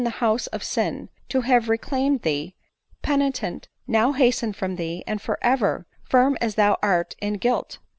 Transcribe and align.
147 0.03 0.31
the 0.31 0.33
house 0.33 0.47
of 0.47 0.63
sin, 0.63 1.09
to 1.29 1.41
have 1.41 1.69
reclaimed 1.69 2.23
thee, 2.23 2.55
penitent, 3.03 3.67
now 3.85 4.13
hasten 4.13 4.51
from 4.51 4.75
thee, 4.75 5.03
and 5.05 5.21
for 5.21 5.37
ever— 5.43 5.85
firm 6.03 6.35
as 6.41 6.55
thou 6.55 6.75
art 6.81 7.15
in 7.21 7.33
guilt." 7.35 7.77